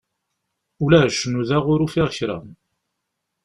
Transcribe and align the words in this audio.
Ulac, 0.83 1.17
nudaɣ 1.27 1.65
ur 1.73 1.79
ufiɣ 1.85 2.07
kra. 2.15 2.37